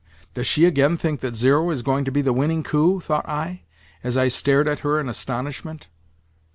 "Does 0.33 0.47
she 0.47 0.65
again 0.65 0.97
think 0.97 1.19
that 1.19 1.35
zero 1.35 1.69
is 1.69 1.83
going 1.83 2.05
to 2.05 2.11
be 2.11 2.23
the 2.23 2.33
winning 2.33 2.63
coup?" 2.63 2.99
thought 2.99 3.29
I, 3.29 3.61
as 4.03 4.17
I 4.17 4.29
stared 4.29 4.67
at 4.67 4.79
her 4.79 4.99
in 4.99 5.07
astonishment. 5.07 5.89